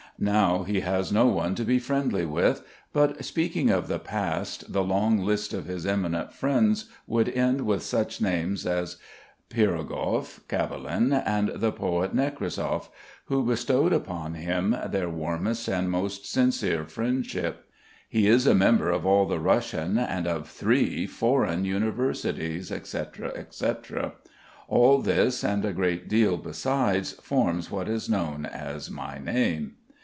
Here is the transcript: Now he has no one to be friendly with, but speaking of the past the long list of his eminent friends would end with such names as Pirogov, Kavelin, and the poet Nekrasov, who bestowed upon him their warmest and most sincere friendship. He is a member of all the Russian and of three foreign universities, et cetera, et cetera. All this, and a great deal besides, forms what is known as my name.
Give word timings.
Now 0.23 0.61
he 0.61 0.81
has 0.81 1.11
no 1.11 1.25
one 1.25 1.55
to 1.55 1.65
be 1.65 1.79
friendly 1.79 2.25
with, 2.27 2.61
but 2.93 3.25
speaking 3.25 3.71
of 3.71 3.87
the 3.87 3.97
past 3.97 4.71
the 4.71 4.83
long 4.83 5.17
list 5.21 5.51
of 5.51 5.65
his 5.65 5.83
eminent 5.83 6.31
friends 6.31 6.85
would 7.07 7.27
end 7.27 7.61
with 7.61 7.81
such 7.81 8.21
names 8.21 8.67
as 8.67 8.97
Pirogov, 9.49 10.41
Kavelin, 10.47 11.11
and 11.11 11.49
the 11.55 11.71
poet 11.71 12.13
Nekrasov, 12.15 12.89
who 13.25 13.43
bestowed 13.43 13.93
upon 13.93 14.35
him 14.35 14.75
their 14.91 15.09
warmest 15.09 15.67
and 15.67 15.89
most 15.89 16.31
sincere 16.31 16.85
friendship. 16.85 17.67
He 18.07 18.27
is 18.27 18.45
a 18.45 18.53
member 18.53 18.91
of 18.91 19.07
all 19.07 19.25
the 19.25 19.39
Russian 19.39 19.97
and 19.97 20.27
of 20.27 20.47
three 20.47 21.07
foreign 21.07 21.65
universities, 21.65 22.71
et 22.71 22.85
cetera, 22.85 23.31
et 23.35 23.55
cetera. 23.55 24.13
All 24.67 24.99
this, 24.99 25.43
and 25.43 25.65
a 25.65 25.73
great 25.73 26.07
deal 26.07 26.37
besides, 26.37 27.13
forms 27.13 27.71
what 27.71 27.89
is 27.89 28.07
known 28.07 28.45
as 28.45 28.91
my 28.91 29.17
name. 29.17 29.77